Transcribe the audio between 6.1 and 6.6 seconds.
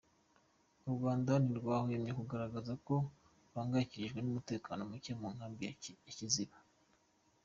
Kiziba.